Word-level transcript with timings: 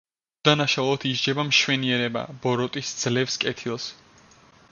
უდანაშაულოდ 0.43 1.03
ისჯება 1.09 1.45
მშვენიერება, 1.49 2.25
ბოროტი 2.47 2.85
სძლევს 2.93 3.39
კეთილს. 3.47 3.89